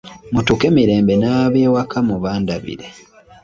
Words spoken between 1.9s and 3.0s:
mubandabire.